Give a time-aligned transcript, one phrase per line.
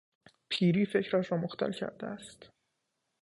[0.49, 2.49] پیری، فکرش را مختل کرده است.